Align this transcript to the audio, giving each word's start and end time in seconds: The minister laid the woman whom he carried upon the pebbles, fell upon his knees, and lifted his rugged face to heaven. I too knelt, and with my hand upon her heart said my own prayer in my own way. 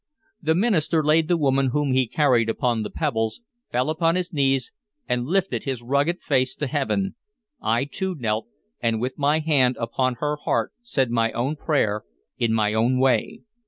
The 0.41 0.55
minister 0.55 1.03
laid 1.03 1.27
the 1.27 1.37
woman 1.37 1.67
whom 1.67 1.93
he 1.93 2.07
carried 2.07 2.49
upon 2.49 2.81
the 2.81 2.89
pebbles, 2.89 3.41
fell 3.71 3.87
upon 3.91 4.15
his 4.15 4.33
knees, 4.33 4.71
and 5.07 5.27
lifted 5.27 5.63
his 5.65 5.83
rugged 5.83 6.23
face 6.23 6.55
to 6.55 6.65
heaven. 6.65 7.13
I 7.61 7.83
too 7.85 8.15
knelt, 8.15 8.47
and 8.79 8.99
with 8.99 9.19
my 9.19 9.37
hand 9.37 9.77
upon 9.79 10.15
her 10.15 10.37
heart 10.37 10.71
said 10.81 11.11
my 11.11 11.31
own 11.33 11.55
prayer 11.55 12.01
in 12.39 12.51
my 12.51 12.73
own 12.73 12.97
way. 12.97 13.41